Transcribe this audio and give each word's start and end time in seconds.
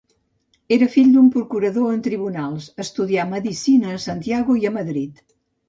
Era 0.77 0.87
fill 0.93 1.11
d'un 1.15 1.27
procurador 1.35 1.91
en 1.97 2.01
tribunals, 2.09 2.71
estudià 2.87 3.29
medicina 3.37 3.95
a 3.95 4.01
Santiago 4.09 4.59
i 4.65 4.69
a 4.73 4.77
Madrid. 4.83 5.27